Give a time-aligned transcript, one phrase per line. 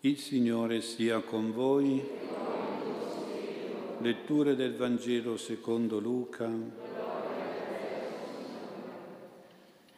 [0.00, 2.06] Il Signore sia con voi.
[4.00, 6.52] Letture del Vangelo secondo Luca.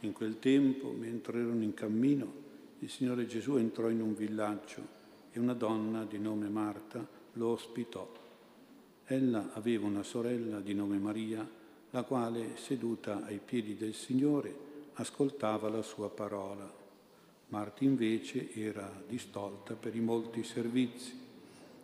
[0.00, 2.32] In quel tempo, mentre erano in cammino,
[2.78, 4.80] il Signore Gesù entrò in un villaggio
[5.32, 8.08] e una donna di nome Marta lo ospitò.
[9.04, 11.46] Ella aveva una sorella di nome Maria,
[11.90, 14.56] la quale, seduta ai piedi del Signore,
[14.94, 16.86] ascoltava la sua parola.
[17.48, 21.18] Marta invece era distolta per i molti servizi.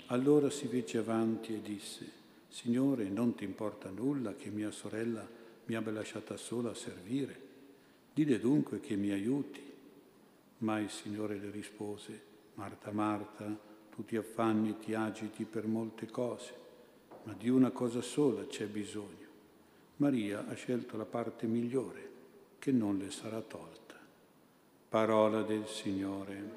[0.06, 5.26] Allora si fece avanti e disse, Signore, non ti importa nulla che mia sorella
[5.66, 7.40] mi abbia lasciata sola a servire?
[8.12, 9.62] Dile dunque che mi aiuti.
[10.58, 12.20] Ma il Signore le rispose,
[12.54, 13.58] Marta, Marta,
[13.90, 16.52] tu ti affanni e ti agiti per molte cose,
[17.22, 19.26] ma di una cosa sola c'è bisogno.
[19.96, 22.10] Maria ha scelto la parte migliore,
[22.58, 23.83] che non le sarà tolta.
[24.94, 26.52] Parola del Signore.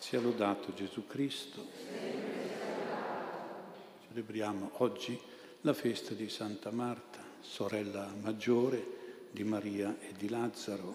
[0.00, 1.64] Sia lodato Gesù Cristo.
[4.08, 5.16] Celebriamo oggi
[5.60, 9.03] la festa di Santa Marta, sorella maggiore
[9.34, 10.94] di Maria e di Lazzaro,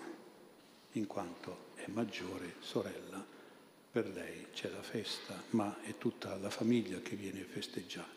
[0.94, 3.22] in quanto è maggiore sorella.
[3.92, 8.08] Per lei c'è la festa, ma è tutta la famiglia che viene festeggiata.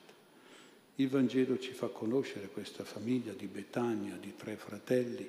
[0.95, 5.29] Il Vangelo ci fa conoscere questa famiglia di Betania, di tre fratelli,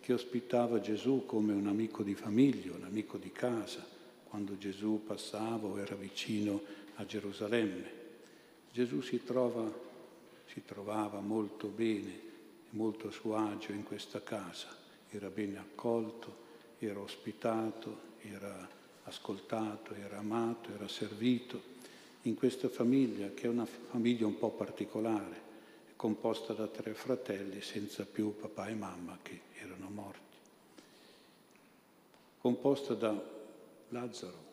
[0.00, 3.86] che ospitava Gesù come un amico di famiglia, un amico di casa,
[4.24, 6.62] quando Gesù passava o era vicino
[6.94, 7.92] a Gerusalemme.
[8.72, 9.70] Gesù si, trova,
[10.46, 12.28] si trovava molto bene
[12.70, 14.68] molto a suo agio in questa casa,
[15.10, 18.68] era bene accolto, era ospitato, era
[19.04, 21.78] ascoltato, era amato, era servito.
[22.22, 25.48] In questa famiglia che è una famiglia un po' particolare,
[25.96, 30.36] composta da tre fratelli senza più papà e mamma che erano morti,
[32.38, 33.38] composta da
[33.88, 34.48] Lazzaro,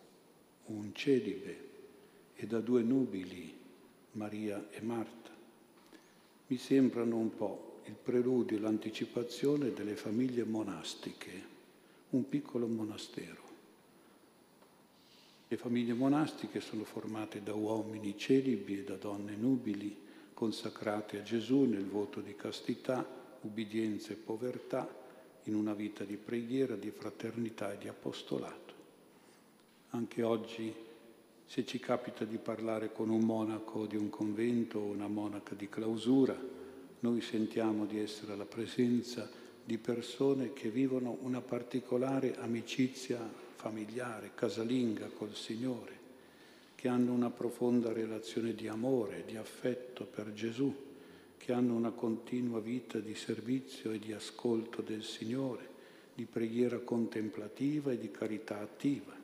[0.65, 1.67] un celibe,
[2.39, 3.57] e da due nubili,
[4.11, 5.31] Maria e Marta.
[6.47, 11.55] Mi sembrano un po' il preludio, l'anticipazione delle famiglie monastiche,
[12.09, 13.45] un piccolo monastero.
[15.47, 19.95] Le famiglie monastiche sono formate da uomini celibi e da donne nubili,
[20.33, 23.07] consacrate a Gesù nel voto di castità,
[23.41, 25.05] ubbidienza e povertà,
[25.43, 28.73] in una vita di preghiera, di fraternità e di apostolato.
[29.91, 30.73] Anche oggi,
[31.45, 35.69] se ci capita di parlare con un monaco di un convento o una monaca di
[35.69, 36.37] clausura,
[36.99, 39.29] noi sentiamo di essere alla presenza
[39.63, 43.19] di persone che vivono una particolare amicizia
[43.55, 45.95] familiare, casalinga col Signore,
[46.75, 50.73] che hanno una profonda relazione di amore, di affetto per Gesù,
[51.37, 55.75] che hanno una continua vita di servizio e di ascolto del Signore,
[56.13, 59.15] di preghiera contemplativa e di carità attiva.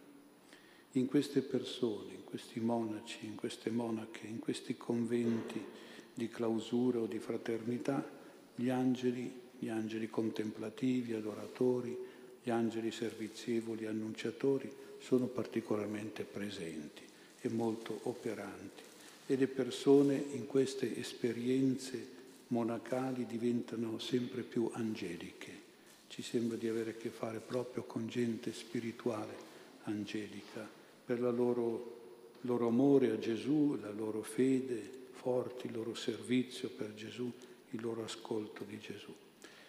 [0.92, 5.64] In queste persone, in questi monaci, in queste monache, in questi conventi,
[6.13, 8.07] di clausura o di fraternità,
[8.56, 11.97] gli angeli, gli angeli contemplativi, adoratori,
[12.44, 17.01] gli angeli servizievoli, annunciatori, sono particolarmente presenti
[17.41, 18.84] e molto operanti
[19.25, 25.62] e le persone in queste esperienze monacali diventano sempre più angeliche.
[26.07, 29.51] Ci sembra di avere a che fare proprio con gente spirituale
[29.84, 30.68] angelica,
[31.06, 36.94] per la loro, loro amore a Gesù, la loro fede, forti, il loro servizio per
[36.94, 37.32] Gesù,
[37.70, 39.16] il loro ascolto di Gesù.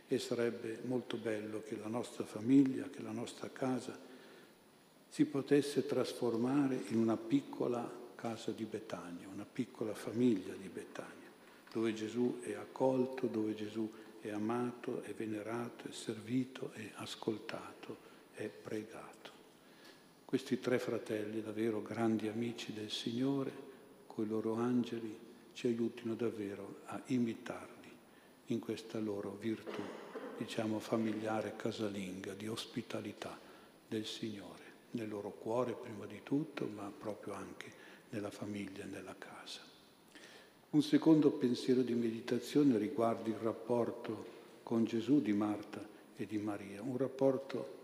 [0.09, 3.97] E sarebbe molto bello che la nostra famiglia, che la nostra casa
[5.09, 11.31] si potesse trasformare in una piccola casa di Betania, una piccola famiglia di Betania,
[11.73, 13.89] dove Gesù è accolto, dove Gesù
[14.21, 17.97] è amato, è venerato, è servito, è ascoltato,
[18.33, 19.31] è pregato.
[20.25, 23.53] Questi tre fratelli, davvero grandi amici del Signore,
[24.09, 25.25] coi loro angeli,
[25.55, 27.73] ci aiutino davvero a imitarli
[28.47, 29.81] in questa loro virtù,
[30.37, 33.39] diciamo familiare, casalinga, di ospitalità
[33.89, 37.73] del Signore, nel loro cuore prima di tutto, ma proprio anche
[38.11, 39.61] nella famiglia e nella casa.
[40.71, 44.33] Un secondo pensiero di meditazione riguarda il rapporto
[44.65, 45.81] con Gesù di Marta
[46.17, 47.83] e di Maria, un rapporto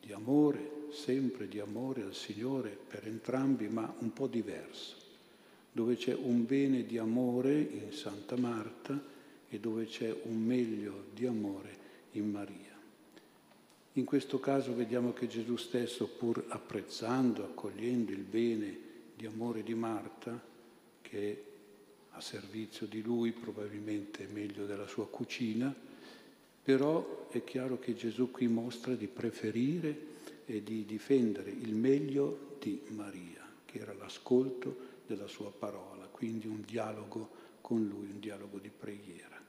[0.00, 5.01] di amore, sempre di amore al Signore per entrambi, ma un po' diverso
[5.72, 9.02] dove c'è un bene di amore in Santa Marta
[9.48, 11.78] e dove c'è un meglio di amore
[12.12, 12.70] in Maria.
[13.94, 18.78] In questo caso vediamo che Gesù stesso, pur apprezzando, accogliendo il bene
[19.16, 20.40] di amore di Marta,
[21.00, 21.44] che
[22.10, 25.74] a servizio di lui probabilmente meglio della sua cucina,
[26.62, 30.10] però è chiaro che Gesù qui mostra di preferire
[30.46, 36.62] e di difendere il meglio di Maria, che era l'ascolto della sua parola, quindi un
[36.66, 37.28] dialogo
[37.60, 39.40] con lui, un dialogo di preghiera.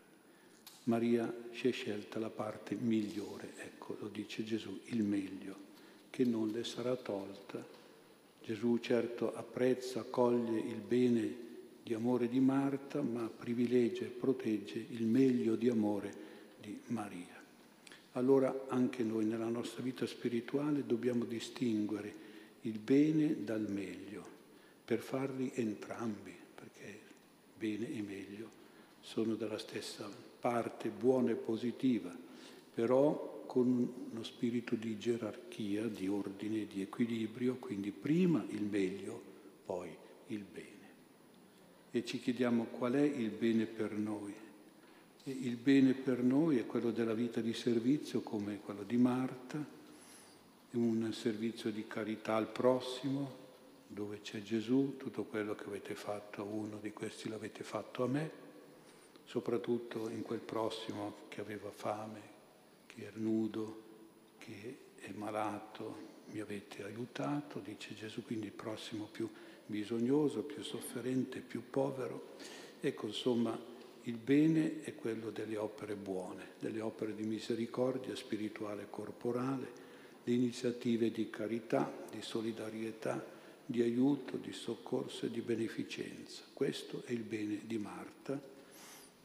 [0.86, 5.56] Maria si è scelta la parte migliore, ecco, lo dice Gesù, il meglio,
[6.10, 7.65] che non le sarà tolta.
[8.44, 11.36] Gesù certo apprezza, accoglie il bene
[11.81, 16.13] di amore di Marta, ma privilegia e protegge il meglio di amore
[16.60, 17.42] di Maria.
[18.13, 22.13] Allora anche noi nella nostra vita spirituale dobbiamo distinguere
[22.62, 24.33] il bene dal meglio
[24.85, 27.00] per farli entrambi, perché
[27.57, 28.50] bene e meglio
[29.00, 30.09] sono della stessa
[30.39, 32.13] parte buona e positiva,
[32.74, 33.68] però con
[34.12, 39.21] uno spirito di gerarchia, di ordine, di equilibrio, quindi prima il meglio,
[39.65, 39.95] poi
[40.27, 40.71] il bene.
[41.91, 44.33] E ci chiediamo qual è il bene per noi.
[45.24, 49.63] E il bene per noi è quello della vita di servizio come quello di Marta,
[50.71, 53.42] un servizio di carità al prossimo,
[53.93, 58.07] dove c'è Gesù, tutto quello che avete fatto a uno di questi l'avete fatto a
[58.07, 58.43] me
[59.25, 62.21] soprattutto in quel prossimo che aveva fame,
[62.85, 63.81] che era nudo,
[64.37, 69.29] che è malato, mi avete aiutato, dice Gesù, quindi il prossimo più
[69.65, 72.35] bisognoso, più sofferente, più povero.
[72.79, 73.57] Ecco, insomma,
[74.03, 79.81] il bene è quello delle opere buone, delle opere di misericordia spirituale e corporale,
[80.23, 83.25] le iniziative di carità, di solidarietà,
[83.65, 86.44] di aiuto, di soccorso e di beneficenza.
[86.54, 88.39] Questo è il bene di Marta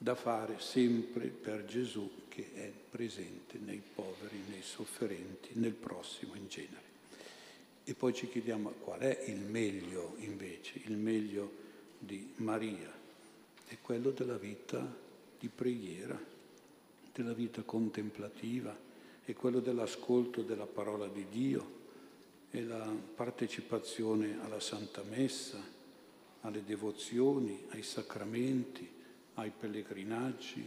[0.01, 6.47] da fare sempre per Gesù che è presente nei poveri, nei sofferenti, nel prossimo in
[6.49, 6.87] genere.
[7.83, 11.51] E poi ci chiediamo qual è il meglio invece, il meglio
[11.99, 12.93] di Maria,
[13.67, 14.87] è quello della vita
[15.39, 16.19] di preghiera,
[17.13, 18.77] della vita contemplativa,
[19.25, 21.78] è quello dell'ascolto della parola di Dio,
[22.51, 25.63] è la partecipazione alla Santa Messa,
[26.41, 28.89] alle devozioni, ai sacramenti,
[29.35, 30.67] ai pellegrinaggi,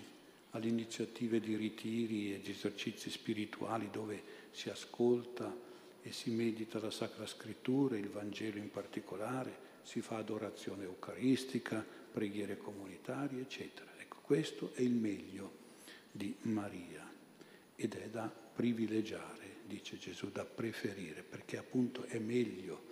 [0.52, 5.54] alle iniziative di ritiri e di esercizi spirituali dove si ascolta
[6.04, 12.58] e si medita la Sacra Scrittura, il Vangelo in particolare, si fa adorazione eucaristica, preghiere
[12.58, 13.90] comunitarie, eccetera.
[13.98, 15.60] Ecco, questo è il meglio
[16.12, 17.10] di Maria
[17.76, 19.41] ed è da privilegiare,
[19.72, 22.90] dice Gesù, da preferire, perché appunto è meglio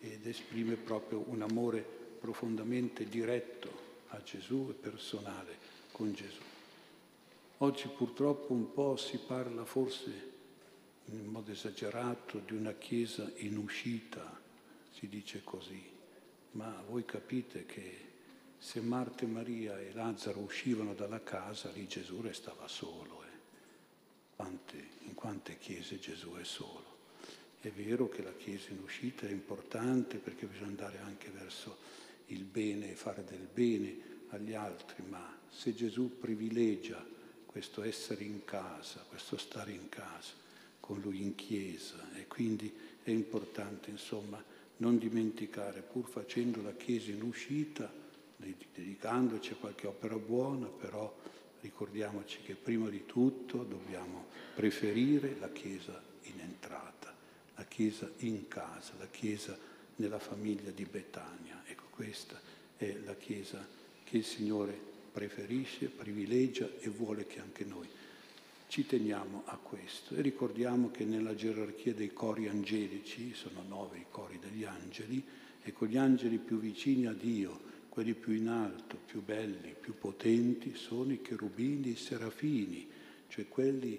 [0.00, 5.58] ed esprime proprio un amore profondamente diretto a Gesù e personale
[5.92, 6.40] con Gesù.
[7.58, 10.34] Oggi purtroppo un po' si parla forse
[11.06, 14.40] in modo esagerato di una Chiesa in uscita,
[14.90, 15.82] si dice così,
[16.52, 18.04] ma voi capite che
[18.58, 23.25] se Marta e Maria e Lazzaro uscivano dalla casa, lì Gesù restava solo.
[24.36, 26.94] Quante, in quante chiese Gesù è solo.
[27.60, 31.78] È vero che la Chiesa in uscita è importante perché bisogna andare anche verso
[32.26, 33.98] il bene e fare del bene
[34.28, 37.04] agli altri, ma se Gesù privilegia
[37.46, 40.34] questo essere in casa, questo stare in casa,
[40.78, 42.72] con lui in chiesa e quindi
[43.02, 44.42] è importante insomma
[44.78, 47.90] non dimenticare, pur facendo la chiesa in uscita,
[48.36, 51.12] dedicandoci a qualche opera buona, però
[51.60, 57.14] ricordiamoci che prima di tutto dobbiamo preferire la chiesa in entrata,
[57.54, 59.58] la chiesa in casa, la chiesa
[59.96, 61.62] nella famiglia di Betania.
[61.66, 62.40] Ecco, questa
[62.76, 63.66] è la Chiesa
[64.04, 64.78] che il Signore
[65.12, 67.88] preferisce, privilegia e vuole che anche noi
[68.68, 70.14] ci teniamo a questo.
[70.14, 75.24] E ricordiamo che nella gerarchia dei cori angelici, sono nove i cori degli angeli,
[75.62, 79.96] e con gli angeli più vicini a Dio, quelli più in alto, più belli, più
[79.96, 82.86] potenti, sono i cherubini e i serafini,
[83.28, 83.98] cioè quelli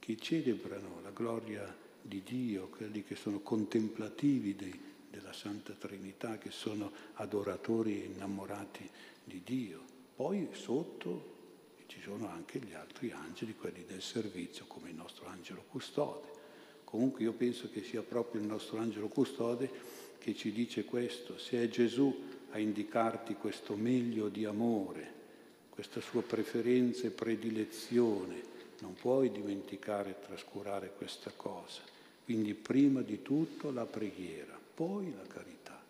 [0.00, 4.76] che celebrano la gloria di Dio, quelli che sono contemplativi dei,
[5.08, 8.90] della Santa Trinità, che sono adoratori e innamorati
[9.22, 9.84] di Dio.
[10.16, 11.34] Poi sotto
[11.86, 16.26] ci sono anche gli altri angeli, quelli del servizio, come il nostro angelo custode.
[16.82, 21.62] Comunque io penso che sia proprio il nostro angelo custode che ci dice questo, se
[21.62, 25.12] è Gesù a indicarti questo meglio di amore,
[25.70, 31.82] questa sua preferenza e predilezione, non puoi dimenticare e trascurare questa cosa.
[32.24, 35.82] Quindi prima di tutto la preghiera, poi la carità.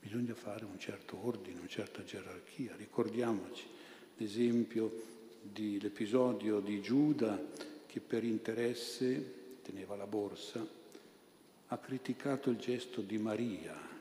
[0.00, 2.76] Bisogna fare un certo ordine, una certa gerarchia.
[2.76, 3.64] Ricordiamoci
[4.16, 5.02] l'esempio
[5.42, 7.42] dell'episodio di Giuda
[7.86, 10.64] che per interesse teneva la borsa,
[11.66, 13.93] ha criticato il gesto di Maria,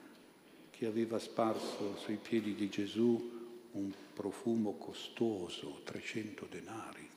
[0.84, 3.32] che aveva sparso sui piedi di Gesù
[3.72, 7.10] un profumo costoso, 300 denari.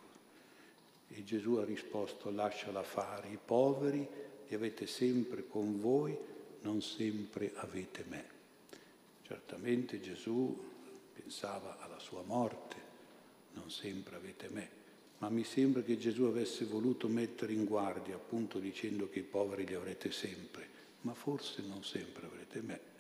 [1.08, 4.06] E Gesù ha risposto, lasciala fare, i poveri
[4.46, 6.16] li avete sempre con voi,
[6.60, 8.24] non sempre avete me.
[9.26, 10.56] Certamente Gesù
[11.12, 12.76] pensava alla sua morte,
[13.54, 14.68] non sempre avete me,
[15.18, 19.66] ma mi sembra che Gesù avesse voluto mettere in guardia, appunto dicendo che i poveri
[19.66, 20.68] li avrete sempre,
[21.00, 22.94] ma forse non sempre avrete me.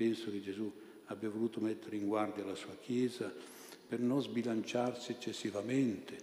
[0.00, 0.72] Penso che Gesù
[1.08, 3.30] abbia voluto mettere in guardia la sua Chiesa
[3.86, 6.16] per non sbilanciarsi eccessivamente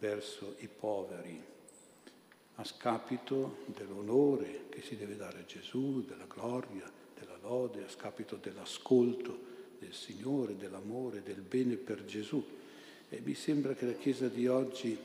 [0.00, 1.40] verso i poveri,
[2.56, 8.34] a scapito dell'onore che si deve dare a Gesù, della gloria, della lode, a scapito
[8.34, 9.38] dell'ascolto
[9.78, 12.44] del Signore, dell'amore, del bene per Gesù.
[13.08, 14.98] E mi sembra che la Chiesa di oggi,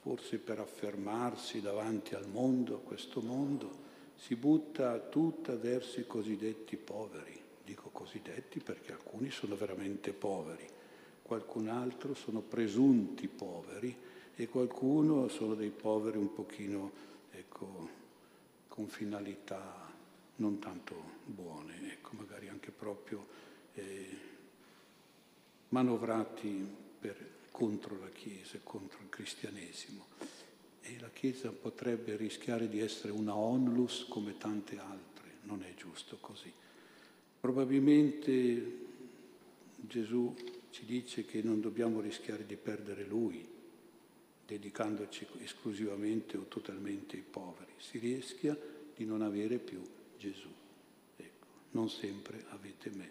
[0.00, 3.90] forse per affermarsi davanti al mondo, a questo mondo,
[4.22, 7.40] si butta tutta verso i cosiddetti poveri.
[7.64, 10.64] Dico cosiddetti perché alcuni sono veramente poveri,
[11.22, 13.96] qualcun altro sono presunti poveri
[14.36, 16.92] e qualcuno sono dei poveri un pochino,
[17.32, 17.88] ecco,
[18.68, 19.90] con finalità
[20.36, 23.26] non tanto buone, ecco, magari anche proprio
[23.74, 24.18] eh,
[25.70, 26.64] manovrati
[27.00, 30.06] per, contro la Chiesa, contro il cristianesimo.
[30.82, 36.18] E la Chiesa potrebbe rischiare di essere una onlus come tante altre, non è giusto
[36.20, 36.52] così.
[37.40, 38.78] Probabilmente
[39.76, 40.34] Gesù
[40.70, 43.48] ci dice che non dobbiamo rischiare di perdere Lui,
[44.46, 47.72] dedicandoci esclusivamente o totalmente ai poveri.
[47.78, 48.58] Si rischia
[48.94, 49.82] di non avere più
[50.18, 50.48] Gesù.
[51.16, 53.10] Ecco, non sempre avete me.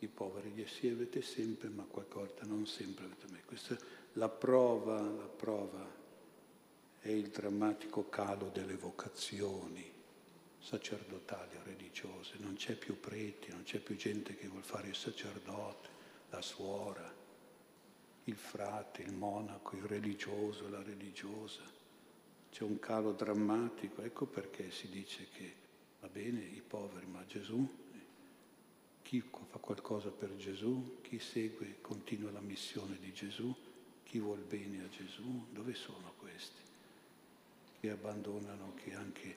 [0.00, 3.42] I poveri sì avete sempre, ma qualcosa non sempre avete me.
[3.44, 3.76] Questa
[4.14, 5.99] la prova, la prova
[7.00, 9.90] è il drammatico calo delle vocazioni
[10.58, 12.34] sacerdotali o religiose.
[12.38, 15.88] Non c'è più preti, non c'è più gente che vuole fare il sacerdote,
[16.28, 17.12] la suora,
[18.24, 21.62] il frate, il monaco, il religioso, la religiosa.
[22.50, 25.54] C'è un calo drammatico, ecco perché si dice che
[26.00, 27.66] va bene i poveri, ma Gesù,
[29.02, 33.54] chi fa qualcosa per Gesù, chi segue, continua la missione di Gesù,
[34.04, 36.69] chi vuol bene a Gesù, dove sono questi?
[37.80, 39.34] Che abbandonano, che anche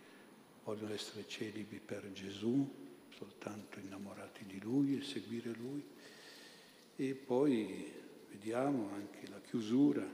[0.65, 2.69] vogliono essere celibi per Gesù,
[3.15, 5.81] soltanto innamorati di Lui e seguire Lui.
[6.97, 7.89] E poi
[8.29, 10.05] vediamo anche la chiusura,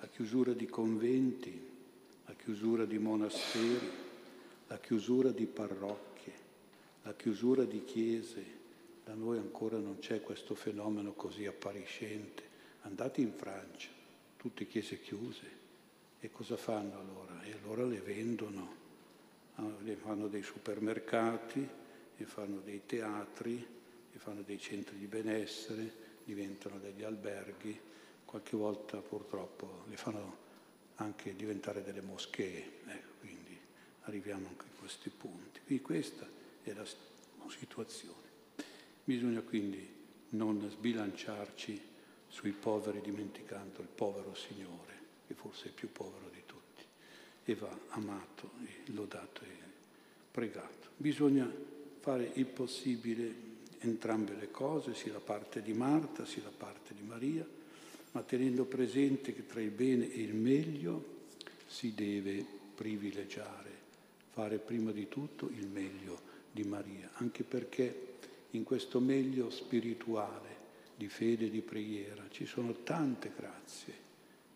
[0.00, 1.66] la chiusura di conventi,
[2.26, 3.90] la chiusura di monasteri,
[4.66, 6.32] la chiusura di parrocchie,
[7.04, 8.44] la chiusura di chiese.
[9.02, 12.42] Da noi ancora non c'è questo fenomeno così appariscente.
[12.82, 13.88] Andate in Francia,
[14.36, 15.63] tutte chiese chiuse.
[16.24, 17.42] E cosa fanno allora?
[17.42, 18.74] E allora le vendono,
[19.56, 21.68] ah, le fanno dei supermercati,
[22.16, 23.66] le fanno dei teatri,
[24.10, 25.92] le fanno dei centri di benessere,
[26.24, 27.78] diventano degli alberghi,
[28.24, 30.36] qualche volta purtroppo le fanno
[30.94, 32.70] anche diventare delle moschee.
[32.86, 33.12] Ecco
[34.04, 35.60] arriviamo anche a questi punti.
[35.66, 36.26] Quindi questa
[36.62, 36.86] è la
[37.48, 38.28] situazione.
[39.04, 39.86] Bisogna quindi
[40.30, 41.82] non sbilanciarci
[42.28, 46.84] sui poveri dimenticando il povero Signore, che forse è più povero di tutti,
[47.44, 49.48] e va amato e lodato e
[50.30, 50.88] pregato.
[50.96, 51.50] Bisogna
[52.00, 57.02] fare il possibile entrambe le cose, sia la parte di Marta, sia la parte di
[57.02, 57.46] Maria,
[58.12, 61.12] ma tenendo presente che tra il bene e il meglio
[61.66, 63.82] si deve privilegiare
[64.34, 68.14] fare prima di tutto il meglio di Maria, anche perché
[68.50, 70.62] in questo meglio spirituale
[70.96, 74.03] di fede e di preghiera ci sono tante grazie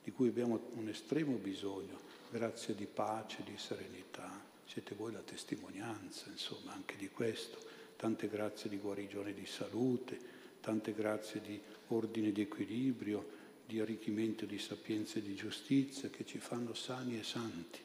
[0.08, 2.00] di cui abbiamo un estremo bisogno,
[2.30, 4.42] grazie di pace, di serenità.
[4.64, 7.58] Siete voi la testimonianza, insomma, anche di questo.
[7.94, 10.18] Tante grazie di guarigione di salute,
[10.62, 13.36] tante grazie di ordine di equilibrio,
[13.66, 17.80] di arricchimento di sapienza e di giustizia che ci fanno sani e santi.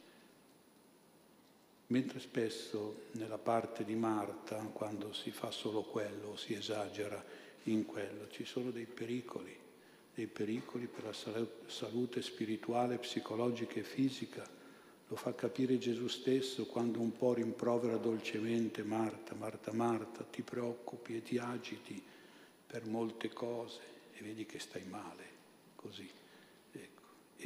[1.88, 7.22] Mentre spesso nella parte di Marta, quando si fa solo quello, si esagera
[7.64, 9.60] in quello, ci sono dei pericoli,
[10.14, 14.48] dei pericoli per la salute spirituale, psicologica e fisica.
[15.08, 21.16] Lo fa capire Gesù stesso quando un po' rimprovera dolcemente Marta, Marta, Marta, ti preoccupi
[21.16, 22.02] e ti agiti
[22.66, 23.80] per molte cose
[24.14, 25.24] e vedi che stai male,
[25.76, 26.10] così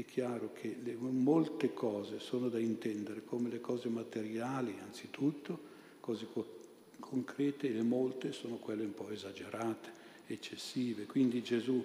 [0.01, 5.59] è chiaro che le, molte cose sono da intendere come le cose materiali, anzitutto,
[5.99, 6.59] cose co-
[6.99, 9.91] concrete, e molte sono quelle un po' esagerate,
[10.27, 11.05] eccessive.
[11.05, 11.83] Quindi Gesù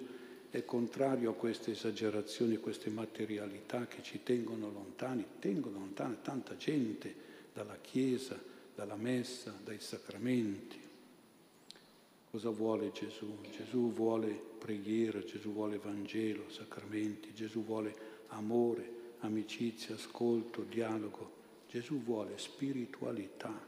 [0.53, 7.11] è contrario a queste esagerazioni, queste materialità che ci tengono lontani, tengono lontani tanta gente
[7.51, 8.39] dalla Chiesa,
[8.75, 10.79] dalla Messa, dai sacramenti.
[12.29, 13.35] Cosa vuole Gesù?
[13.49, 14.29] Gesù vuole
[14.59, 17.95] preghiera, Gesù vuole Vangelo, sacramenti, Gesù vuole
[18.27, 21.31] amore, amicizia, ascolto, dialogo.
[21.67, 23.59] Gesù vuole spiritualità.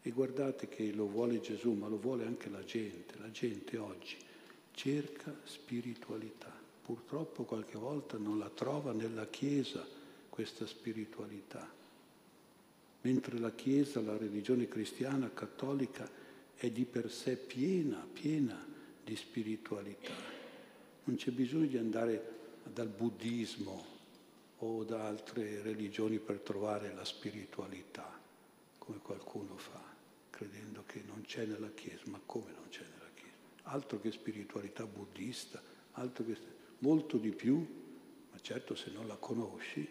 [0.00, 3.18] E guardate che lo vuole Gesù, ma lo vuole anche la gente.
[3.18, 4.25] La gente oggi
[4.76, 6.52] cerca spiritualità.
[6.82, 9.84] Purtroppo qualche volta non la trova nella Chiesa
[10.28, 11.68] questa spiritualità.
[13.00, 16.08] Mentre la Chiesa, la religione cristiana, cattolica,
[16.54, 18.64] è di per sé piena, piena
[19.02, 20.12] di spiritualità.
[21.04, 23.94] Non c'è bisogno di andare dal buddismo
[24.58, 28.20] o da altre religioni per trovare la spiritualità,
[28.78, 29.82] come qualcuno fa,
[30.30, 33.05] credendo che non c'è nella Chiesa, ma come non c'è nella Chiesa?
[33.68, 36.36] Altro che spiritualità buddista, altro che
[36.78, 37.56] molto di più,
[38.30, 39.86] ma certo se non la conosci,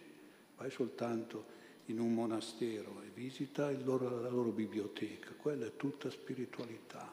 [0.57, 1.53] vai soltanto
[1.85, 7.11] in un monastero e visita loro, la loro biblioteca, quella è tutta spiritualità,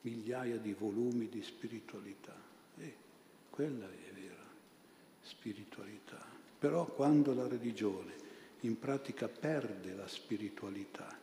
[0.00, 2.34] migliaia di volumi di spiritualità.
[2.78, 2.94] Eh,
[3.50, 4.44] quella è vera
[5.20, 6.24] spiritualità.
[6.58, 8.12] Però quando la religione
[8.60, 11.14] in pratica perde la spiritualità,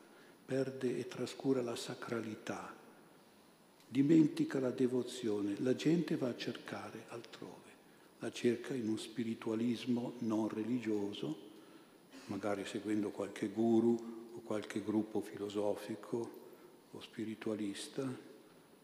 [0.46, 2.74] perde e trascura la sacralità,
[3.92, 7.70] dimentica la devozione, la gente va a cercare altrove,
[8.20, 11.50] la cerca in un spiritualismo non religioso,
[12.28, 16.40] magari seguendo qualche guru o qualche gruppo filosofico
[16.90, 18.10] o spiritualista,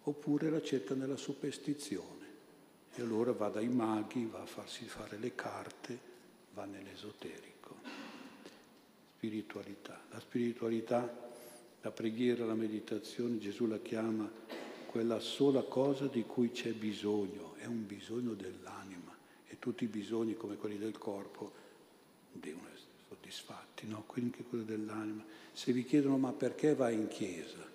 [0.03, 2.25] oppure la cerca nella superstizione
[2.93, 5.97] e allora va dai maghi, va a farsi fare le carte,
[6.53, 7.75] va nell'esoterico.
[9.15, 10.01] Spiritualità.
[10.09, 11.31] La spiritualità,
[11.81, 14.46] la preghiera, la meditazione, Gesù la chiama
[14.88, 19.15] quella sola cosa di cui c'è bisogno, è un bisogno dell'anima
[19.46, 21.51] e tutti i bisogni come quelli del corpo
[22.32, 24.03] devono essere soddisfatti, no?
[24.08, 25.24] Quindi anche quello dell'anima.
[25.53, 27.65] Se vi chiedono ma perché vai in chiesa?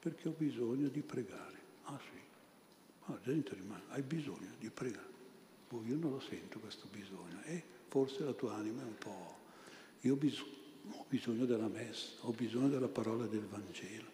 [0.00, 1.58] Perché ho bisogno di pregare.
[1.84, 2.18] Ah sì,
[3.04, 5.12] ma la gente rimane, hai bisogno di pregare.
[5.70, 7.42] Oh, io non lo sento questo bisogno.
[7.44, 9.36] Eh, forse la tua anima è un po'...
[10.02, 10.52] Io ho bisogno,
[10.90, 14.10] ho bisogno della messa, ho bisogno della parola del Vangelo,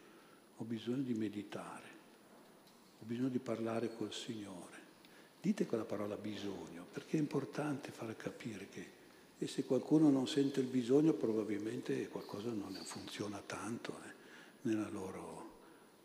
[0.56, 1.88] ho bisogno di meditare,
[3.00, 4.78] ho bisogno di parlare col Signore.
[5.40, 8.98] Dite quella parola bisogno, perché è importante far capire che
[9.42, 14.12] e se qualcuno non sente il bisogno probabilmente qualcosa non funziona tanto eh,
[14.68, 15.48] nella loro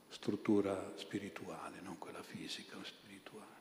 [0.07, 3.51] struttura spirituale, non quella fisica, ma spirituale.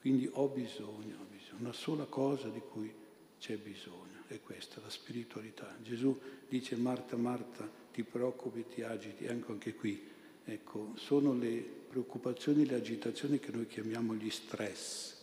[0.00, 2.92] Quindi ho bisogno, ho bisogno, una sola cosa di cui
[3.38, 5.72] c'è bisogno, è questa la spiritualità.
[5.80, 10.04] Gesù dice Marta, Marta, ti preoccupi, ti agiti, ecco anche qui,
[10.46, 15.14] ecco, sono le preoccupazioni, le agitazioni che noi chiamiamo gli stress.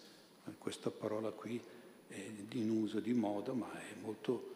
[0.58, 1.60] Questa parola qui
[2.08, 4.52] è in uso di moda, ma è molto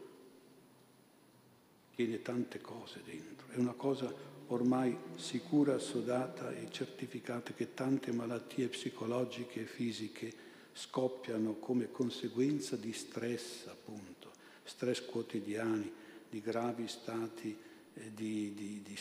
[1.95, 3.47] tiene tante cose dentro.
[3.49, 4.13] È una cosa
[4.47, 10.31] ormai sicura, assodata e certificata che tante malattie psicologiche e fisiche
[10.73, 14.31] scoppiano come conseguenza di stress, appunto,
[14.63, 15.91] stress quotidiani,
[16.29, 17.57] di gravi stati
[17.95, 18.97] eh, di, di, di,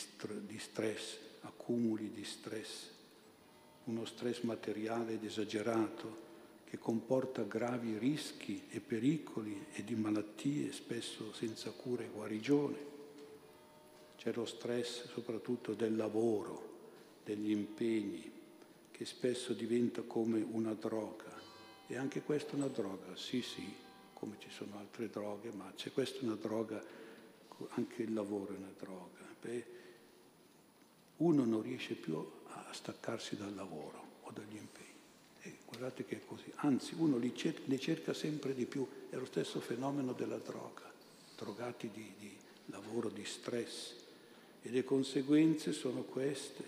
[0.46, 2.90] di stress, accumuli di stress,
[3.84, 6.24] uno stress materiale ed esagerato
[6.64, 12.94] che comporta gravi rischi e pericoli e di malattie spesso senza cura e guarigione.
[14.16, 16.74] C'è lo stress soprattutto del lavoro,
[17.24, 18.32] degli impegni,
[18.90, 21.34] che spesso diventa come una droga
[21.86, 23.72] e anche questa è una droga, sì sì,
[24.12, 26.82] come ci sono altre droghe, ma c'è questa una droga,
[27.70, 29.20] anche il lavoro è una droga.
[29.40, 29.66] Beh,
[31.18, 32.16] uno non riesce più
[32.48, 34.84] a staccarsi dal lavoro o dagli impegni.
[35.42, 36.50] E guardate che è così.
[36.56, 38.86] Anzi, uno li cerca, ne cerca sempre di più.
[39.08, 40.92] È lo stesso fenomeno della droga,
[41.36, 43.94] drogati di, di lavoro, di stress.
[44.62, 46.64] E le conseguenze sono queste,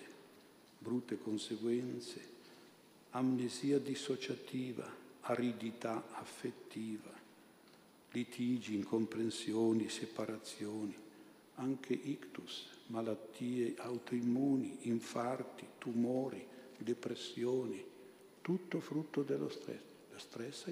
[0.78, 2.36] brutte conseguenze.
[3.10, 4.88] Amnesia dissociativa,
[5.22, 7.12] aridità affettiva,
[8.12, 10.94] litigi, incomprensioni, separazioni,
[11.58, 16.44] anche ictus, malattie autoimmuni, infarti, tumori,
[16.76, 17.84] depressioni,
[18.40, 19.82] tutto frutto dello stress.
[20.10, 20.68] Lo stress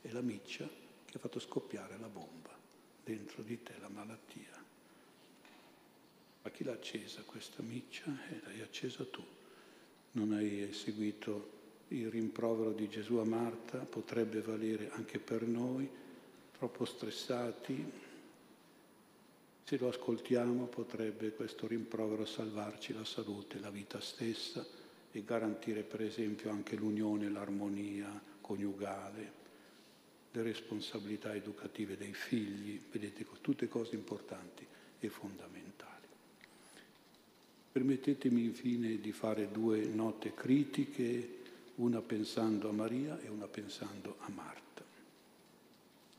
[0.00, 0.68] è la miccia
[1.04, 2.50] che ha fatto scoppiare la bomba
[3.04, 4.60] dentro di te, la malattia.
[6.42, 8.12] Ma chi l'ha accesa questa miccia?
[8.28, 9.24] Eh, l'hai accesa tu.
[10.12, 15.88] Non hai seguito il rimprovero di Gesù a Marta potrebbe valere anche per noi,
[16.56, 18.10] troppo stressati.
[19.64, 24.64] Se lo ascoltiamo potrebbe questo rimprovero salvarci la salute, la vita stessa
[25.12, 29.40] e garantire per esempio anche l'unione l'armonia coniugale,
[30.32, 34.66] le responsabilità educative dei figli, vedete, tutte cose importanti
[34.98, 36.06] e fondamentali.
[37.72, 41.40] Permettetemi infine di fare due note critiche,
[41.76, 44.84] una pensando a Maria e una pensando a Marta.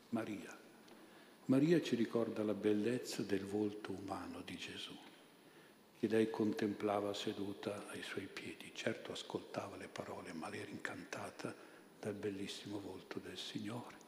[0.09, 0.62] Maria.
[1.45, 4.95] Maria ci ricorda la bellezza del volto umano di Gesù,
[5.99, 8.71] che lei contemplava seduta ai suoi piedi.
[8.73, 11.53] Certo ascoltava le parole, ma era incantata
[11.99, 14.03] dal bellissimo volto del Signore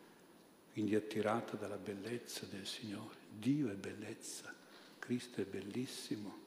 [0.75, 3.15] quindi attirata dalla bellezza del Signore.
[3.29, 4.53] Dio è bellezza,
[4.99, 6.37] Cristo è bellissimo.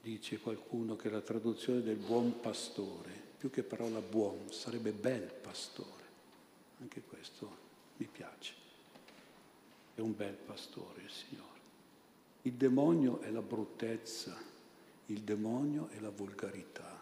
[0.00, 6.04] Dice qualcuno che la traduzione del buon pastore, più che parola buon, sarebbe bel pastore.
[6.82, 7.56] Anche questo
[7.96, 8.54] mi piace.
[9.94, 11.60] È un bel pastore il Signore.
[12.42, 14.36] Il demonio è la bruttezza,
[15.06, 17.00] il demonio è la volgarità.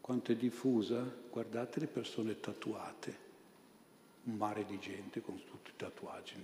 [0.00, 1.02] Quanto è diffusa?
[1.30, 3.28] Guardate le persone tatuate
[4.24, 6.34] un mare di gente con tutti i tatuaggi.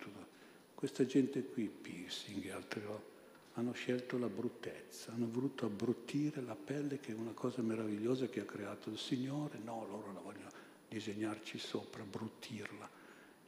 [0.74, 3.14] Questa gente qui, piercing e altre cose,
[3.55, 8.40] hanno scelto la bruttezza, hanno voluto abbruttire la pelle che è una cosa meravigliosa che
[8.40, 10.50] ha creato il Signore, no, loro la vogliono
[10.88, 12.95] disegnarci sopra, bruttirla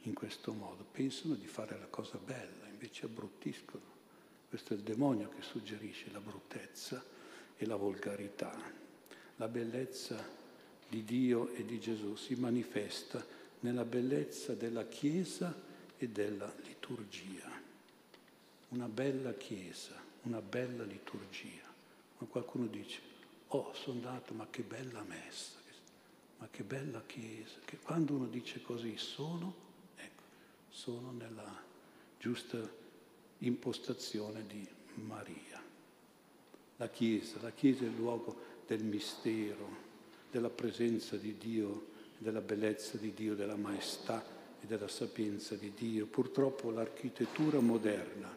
[0.03, 0.85] in questo modo.
[0.91, 3.97] Pensano di fare la cosa bella, invece abbruttiscono.
[4.47, 7.03] Questo è il demonio che suggerisce la bruttezza
[7.57, 8.51] e la volgarità.
[9.35, 10.37] La bellezza
[10.87, 13.23] di Dio e di Gesù si manifesta
[13.59, 15.53] nella bellezza della Chiesa
[15.97, 17.47] e della liturgia.
[18.69, 21.67] Una bella Chiesa, una bella liturgia.
[22.17, 22.99] Ma qualcuno dice,
[23.47, 25.57] oh, sono andato, ma che bella messa,
[26.37, 27.59] ma che bella Chiesa.
[27.63, 29.67] Che quando uno dice così, sono,
[30.79, 31.61] sono nella
[32.17, 32.57] giusta
[33.39, 35.61] impostazione di Maria.
[36.77, 38.33] La Chiesa, la Chiesa è il luogo
[38.65, 39.87] del mistero,
[40.31, 44.23] della presenza di Dio della bellezza di Dio, della maestà
[44.61, 46.05] e della sapienza di Dio.
[46.05, 48.33] Purtroppo l'architettura moderna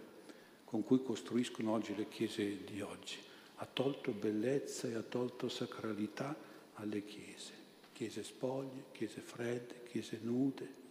[0.64, 3.18] con cui costruiscono oggi le chiese di oggi
[3.56, 6.36] ha tolto bellezza e ha tolto sacralità
[6.74, 7.52] alle chiese.
[7.92, 10.81] Chiese spoglie, chiese fredde, chiese nude,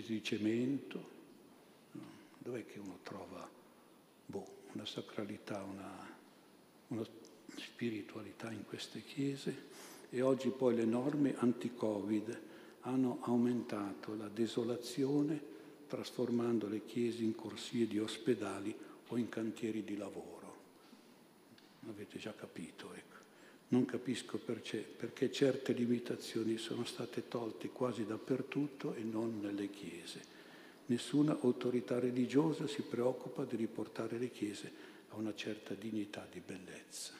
[0.00, 1.10] di cemento.
[2.38, 3.48] Dov'è che uno trova
[4.26, 6.16] boh, una sacralità, una,
[6.88, 7.06] una
[7.56, 9.70] spiritualità in queste chiese?
[10.14, 12.40] e oggi poi le norme anti-Covid
[12.82, 15.40] hanno aumentato la desolazione
[15.86, 18.76] trasformando le chiese in corsie di ospedali
[19.08, 20.56] o in cantieri di lavoro.
[21.88, 23.21] Avete già capito, ecco.
[23.72, 30.20] Non capisco perché, perché certe limitazioni sono state tolte quasi dappertutto e non nelle chiese.
[30.86, 34.70] Nessuna autorità religiosa si preoccupa di riportare le chiese
[35.08, 37.14] a una certa dignità di bellezza.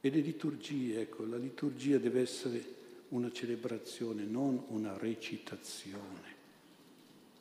[0.00, 2.76] E le liturgie, ecco, la liturgia deve essere
[3.08, 6.36] una celebrazione, non una recitazione.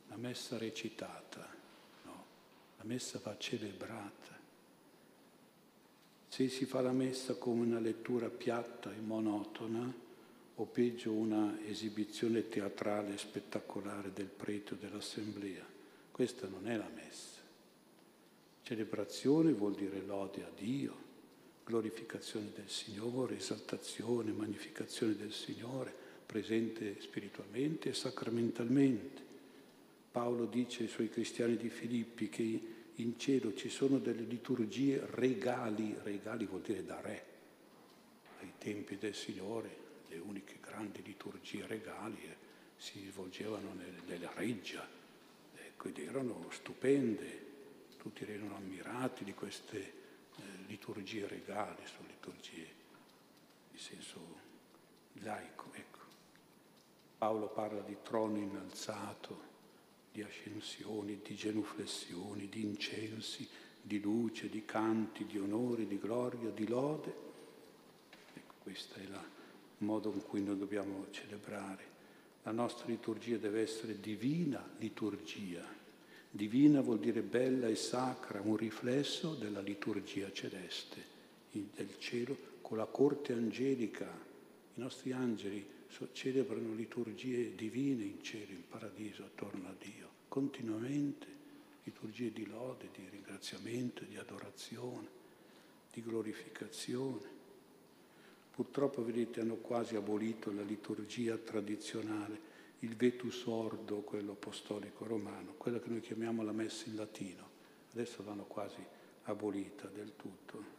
[0.10, 1.48] La messa recitata,
[2.04, 2.26] no,
[2.78, 4.37] la messa va celebrata.
[6.28, 10.06] Se si fa la messa come una lettura piatta e monotona,
[10.60, 15.66] o peggio una esibizione teatrale spettacolare del prete o dell'assemblea,
[16.12, 17.40] questa non è la messa.
[18.64, 21.06] Celebrazione vuol dire lode a Dio,
[21.64, 25.94] glorificazione del Signore, esaltazione, magnificazione del Signore,
[26.26, 29.22] presente spiritualmente e sacramentalmente.
[30.12, 35.96] Paolo dice ai suoi cristiani di Filippi che in cielo ci sono delle liturgie regali,
[36.04, 37.26] regali vuol dire da re.
[38.40, 42.36] Ai tempi del Signore le uniche grandi liturgie regali eh,
[42.76, 43.74] si svolgevano
[44.06, 44.88] nella reggia
[45.56, 47.46] ecco, ed erano stupende,
[47.98, 50.06] tutti erano ammirati di queste
[50.68, 52.68] liturgie regali, sono liturgie
[53.72, 54.20] in senso
[55.22, 55.72] laico.
[55.74, 55.98] Ecco.
[57.18, 59.47] Paolo parla di trono innalzato,
[60.18, 63.48] di ascensioni, di genuflessioni, di incensi,
[63.80, 67.14] di luce, di canti, di onore, di gloria, di lode.
[68.34, 69.20] Ecco, questo è il
[69.78, 71.96] modo in cui noi dobbiamo celebrare.
[72.42, 75.76] La nostra liturgia deve essere divina liturgia,
[76.30, 81.02] Divina vuol dire bella e sacra, un riflesso della liturgia celeste,
[81.52, 84.06] del cielo, con la corte angelica.
[84.06, 85.66] I nostri angeli
[86.12, 91.26] celebrano liturgie divine in cielo, in paradiso, attorno a Dio, continuamente,
[91.84, 95.08] liturgie di lode, di ringraziamento, di adorazione,
[95.92, 97.36] di glorificazione.
[98.52, 105.80] Purtroppo, vedete, hanno quasi abolito la liturgia tradizionale il vetus ordo, quello apostolico romano, quella
[105.80, 107.50] che noi chiamiamo la messa in latino.
[107.94, 108.84] Adesso l'hanno quasi
[109.24, 110.76] abolita del tutto.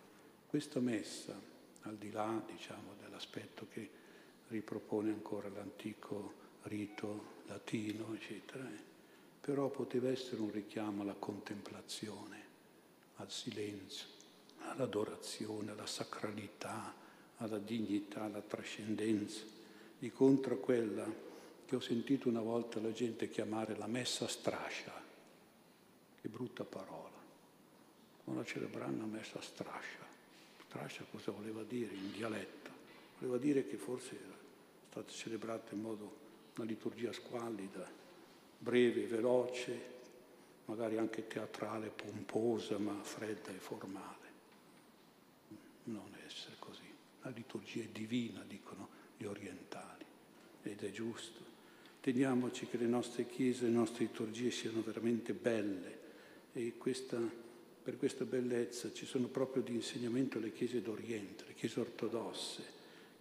[0.46, 1.40] Questa messa
[1.82, 3.90] al di là diciamo, dell'aspetto che
[4.48, 8.82] ripropone ancora l'antico rito latino, eccetera, eh.
[9.40, 12.42] però poteva essere un richiamo alla contemplazione,
[13.16, 14.06] al silenzio,
[14.68, 16.94] all'adorazione, alla sacralità,
[17.38, 19.42] alla dignità, alla trascendenza,
[19.98, 21.06] di contro quella
[21.64, 24.92] che ho sentito una volta la gente chiamare la messa strascia,
[26.20, 27.16] che brutta parola.
[28.24, 28.44] Una
[29.06, 30.06] messa strascia,
[30.66, 32.70] strascia cosa voleva dire in dialetto?
[33.18, 34.37] Voleva dire che forse era
[34.98, 36.16] stata celebrata in modo
[36.56, 37.88] una liturgia squallida,
[38.58, 39.96] breve, veloce,
[40.64, 44.26] magari anche teatrale, pomposa, ma fredda e formale.
[45.84, 46.82] Non essere così.
[47.22, 50.04] La liturgia è divina, dicono gli orientali,
[50.64, 51.46] ed è giusto.
[52.00, 55.98] Teniamoci che le nostre chiese, le nostre liturgie siano veramente belle
[56.52, 57.18] e questa,
[57.82, 62.77] per questa bellezza ci sono proprio di insegnamento le chiese d'Oriente, le chiese ortodosse,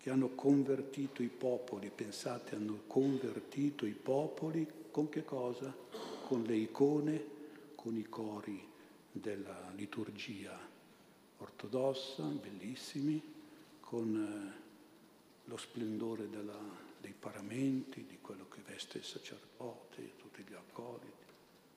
[0.08, 5.76] che hanno convertito i popoli, pensate, hanno convertito i popoli con che cosa?
[6.24, 7.26] Con le icone,
[7.76, 8.66] con i cori
[9.12, 10.58] della liturgia
[11.40, 13.22] ortodossa, bellissimi,
[13.82, 14.62] con eh,
[15.44, 16.58] lo splendore della,
[17.02, 21.34] dei paramenti, di quello che veste il sacerdote, tutti gli accoliti,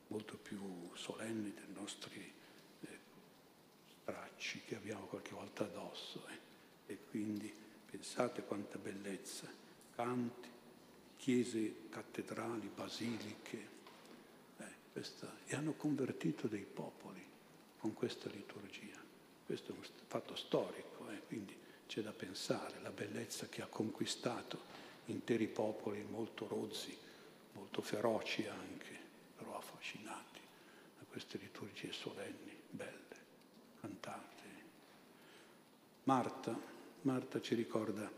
[0.06, 0.60] molto più
[0.94, 2.32] solenni dei nostri
[2.82, 2.98] eh,
[4.02, 6.24] stracci che abbiamo qualche volta addosso.
[6.28, 6.92] Eh.
[6.92, 9.48] E quindi Pensate quanta bellezza,
[9.96, 10.48] canti,
[11.16, 13.68] chiese cattedrali, basiliche,
[14.58, 17.22] eh, questa, e hanno convertito dei popoli
[17.78, 18.96] con questa liturgia.
[19.44, 21.56] Questo è un fatto storico, eh, quindi
[21.88, 24.60] c'è da pensare, la bellezza che ha conquistato
[25.06, 26.96] interi popoli molto rozzi,
[27.54, 28.96] molto feroci anche,
[29.36, 30.38] però affascinati
[30.96, 33.16] da queste liturgie solenni, belle,
[33.80, 34.28] cantate.
[36.04, 36.56] Marta,
[37.02, 38.10] Marta ci ricorda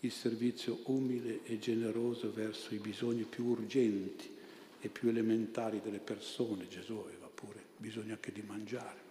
[0.00, 4.36] il servizio umile e generoso verso i bisogni più urgenti
[4.80, 6.68] e più elementari delle persone.
[6.68, 9.06] Gesù aveva pure bisogno anche di mangiare.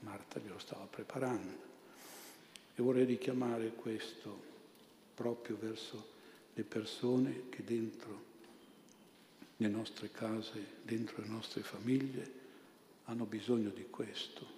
[0.00, 1.64] Marta glielo stava preparando.
[2.76, 4.54] E vorrei richiamare questo
[5.14, 6.14] proprio verso
[6.54, 8.24] le persone che dentro
[9.56, 12.44] le nostre case, dentro le nostre famiglie,
[13.04, 14.55] hanno bisogno di questo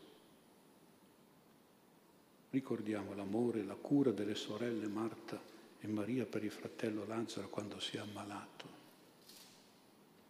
[2.50, 5.38] Ricordiamo l'amore la cura delle sorelle Marta
[5.80, 8.76] e Maria per il fratello Lazzaro quando si è ammalato.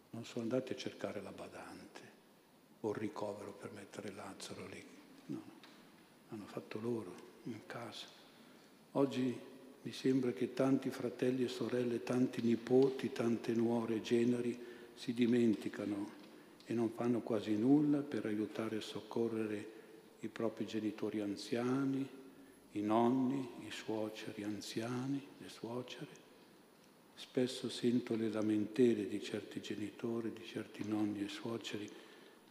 [0.09, 2.01] Non sono andati a cercare la badante
[2.81, 4.83] o il ricovero per mettere Lazzaro lì.
[5.27, 5.41] No,
[6.29, 8.05] hanno fatto loro in casa.
[8.93, 9.37] Oggi
[9.81, 14.59] mi sembra che tanti fratelli e sorelle, tanti nipoti, tante nuore e generi
[14.93, 16.17] si dimenticano
[16.65, 19.77] e non fanno quasi nulla per aiutare e soccorrere
[20.21, 22.07] i propri genitori anziani,
[22.73, 26.27] i nonni, i suoceri anziani, le suocere.
[27.15, 31.89] Spesso sento le lamentele di certi genitori, di certi nonni e suoceri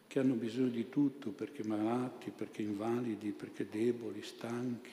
[0.07, 4.91] che hanno bisogno di tutto perché malati, perché invalidi, perché deboli, stanchi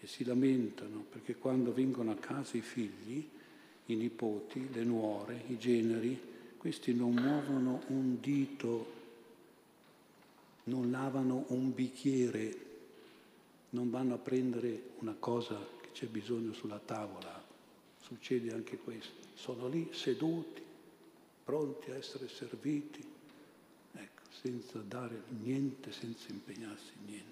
[0.00, 3.26] e si lamentano perché quando vengono a casa i figli,
[3.86, 6.20] i nipoti, le nuore, i generi,
[6.56, 9.00] questi non muovono un dito
[10.64, 12.70] non lavano un bicchiere,
[13.70, 17.42] non vanno a prendere una cosa che c'è bisogno sulla tavola.
[18.00, 19.28] Succede anche questo.
[19.34, 20.62] Sono lì seduti,
[21.44, 23.04] pronti a essere serviti,
[23.92, 27.30] ecco, senza dare niente, senza impegnarsi niente.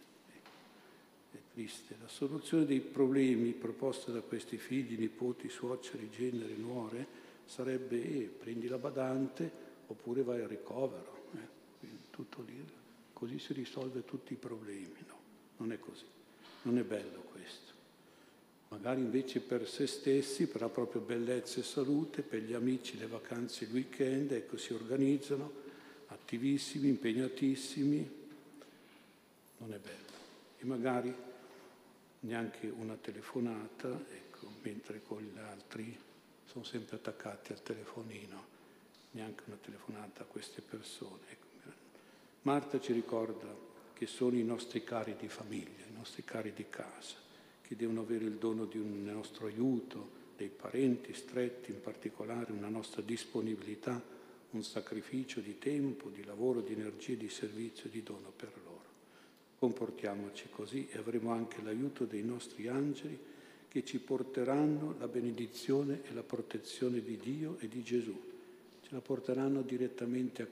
[1.33, 1.97] È triste.
[2.01, 8.67] La soluzione dei problemi proposta da questi figli, nipoti, suoceri, generi, nuore, sarebbe eh, prendi
[8.67, 11.29] la badante oppure vai al ricovero.
[11.35, 12.79] Eh, tutto lì
[13.21, 14.97] così si risolve tutti i problemi.
[15.07, 15.19] No,
[15.59, 16.07] non è così.
[16.63, 17.73] Non è bello questo.
[18.69, 23.07] Magari invece per se stessi, per la propria bellezza e salute, per gli amici le
[23.07, 25.53] vacanze, il weekend, ecco, si organizzano,
[26.07, 28.11] attivissimi, impegnatissimi.
[29.59, 30.19] Non è bello.
[30.59, 31.15] E magari
[32.21, 35.95] neanche una telefonata, ecco, mentre con gli altri
[36.47, 38.47] sono sempre attaccati al telefonino,
[39.11, 41.21] neanche una telefonata a queste persone.
[41.29, 41.50] Ecco.
[42.43, 43.55] Marta ci ricorda
[43.93, 47.17] che sono i nostri cari di famiglia, i nostri cari di casa,
[47.61, 52.71] che devono avere il dono di un nostro aiuto, dei parenti stretti, in particolare una
[52.71, 54.03] nostra disponibilità,
[54.53, 58.85] un sacrificio di tempo, di lavoro, di energia, di servizio, di dono per loro.
[59.59, 63.19] Comportiamoci così e avremo anche l'aiuto dei nostri angeli
[63.69, 68.19] che ci porteranno la benedizione e la protezione di Dio e di Gesù.
[68.81, 70.47] Ce la porteranno direttamente a